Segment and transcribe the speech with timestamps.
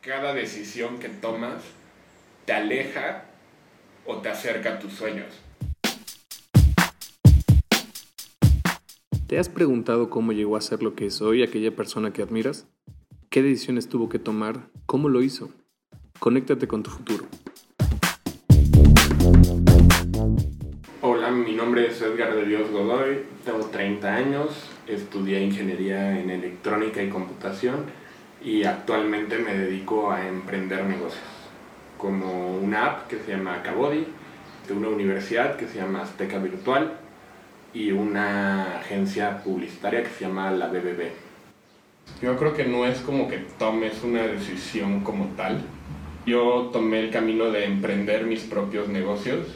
[0.00, 1.62] cada decisión que tomas
[2.44, 3.24] te aleja
[4.06, 5.26] o te acerca a tus sueños.
[9.26, 12.66] ¿Te has preguntado cómo llegó a ser lo que es hoy aquella persona que admiras?
[13.28, 14.70] ¿Qué decisiones tuvo que tomar?
[14.86, 15.50] ¿Cómo lo hizo?
[16.18, 17.26] Conéctate con tu futuro.
[21.02, 27.02] Hola, mi nombre es Edgar de Dios Godoy, tengo 30 años, estudié ingeniería en electrónica
[27.02, 27.84] y computación
[28.42, 31.22] y actualmente me dedico a emprender negocios,
[31.96, 34.06] como una app que se llama Cabody,
[34.66, 36.98] de una universidad que se llama Azteca Virtual
[37.74, 41.10] y una agencia publicitaria que se llama la BBB.
[42.22, 45.60] Yo creo que no es como que tomes una decisión como tal.
[46.26, 49.46] Yo tomé el camino de emprender mis propios negocios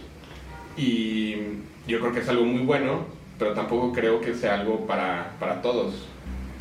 [0.76, 1.36] y
[1.86, 3.04] yo creo que es algo muy bueno,
[3.38, 6.06] pero tampoco creo que sea algo para, para todos.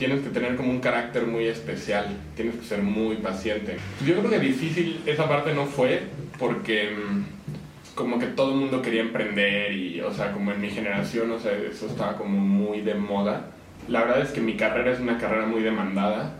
[0.01, 3.77] Tienes que tener como un carácter muy especial, tienes que ser muy paciente.
[4.03, 6.01] Yo creo que difícil esa parte no fue
[6.39, 10.71] porque mm, como que todo el mundo quería emprender y, o sea, como en mi
[10.71, 13.51] generación, o sea, eso estaba como muy de moda.
[13.87, 16.33] La verdad es que mi carrera es una carrera muy demandada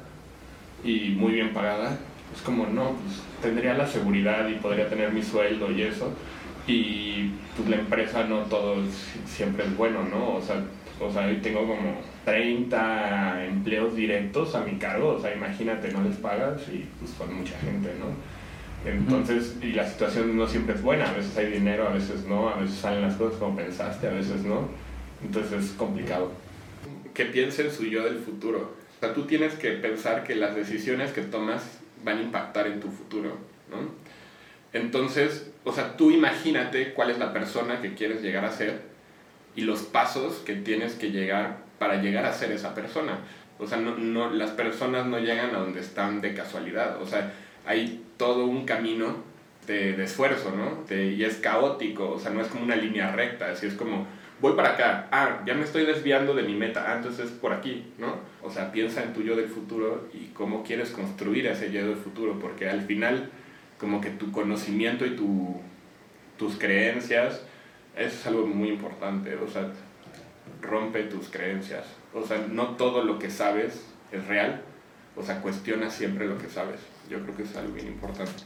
[0.84, 2.00] y muy bien pagada.
[2.36, 6.12] Es como, no, pues tendría la seguridad y podría tener mi sueldo y eso
[6.68, 8.78] y pues la empresa no todo
[9.26, 10.36] siempre es bueno, ¿no?
[10.36, 10.64] O sea,
[11.00, 16.04] o sea, hoy tengo como 30 empleos directos a mi cargo, o sea, imagínate, no
[16.04, 18.06] les pagas y pues con mucha gente, ¿no?
[18.90, 22.50] Entonces, y la situación no siempre es buena, a veces hay dinero, a veces no,
[22.50, 24.70] a veces salen las cosas como pensaste, a veces no,
[25.24, 26.32] entonces es complicado.
[27.14, 28.76] Que piense en su yo del futuro.
[28.98, 32.80] O sea, tú tienes que pensar que las decisiones que tomas van a impactar en
[32.80, 33.38] tu futuro,
[33.70, 34.01] ¿no?
[34.74, 38.82] Entonces, o sea, tú imagínate cuál es la persona que quieres llegar a ser
[39.56, 43.20] y los pasos que tienes que llegar para llegar a ser esa persona.
[43.60, 47.02] O sea, no, no, las personas no llegan a donde están de casualidad.
[47.02, 47.34] O sea,
[47.66, 49.32] hay todo un camino
[49.68, 50.84] de, de esfuerzo, ¿no?
[50.94, 54.08] y es caótico, o sea, no es como una línea recta, así es como,
[54.40, 57.54] voy para acá, ah, ya me estoy desviando de mi meta, ah, entonces es por
[57.54, 58.16] aquí, ¿no?
[58.42, 61.96] O sea, piensa en tu yo del futuro y cómo quieres construir ese yo del
[61.96, 63.30] futuro, porque al final
[63.82, 65.60] como que tu conocimiento y tu,
[66.38, 67.42] tus creencias,
[67.98, 69.72] eso es algo muy importante, o sea,
[70.62, 74.62] rompe tus creencias, o sea, no todo lo que sabes es real,
[75.16, 78.44] o sea, cuestiona siempre lo que sabes, yo creo que es algo bien importante.